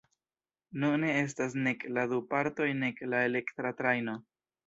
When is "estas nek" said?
1.17-1.85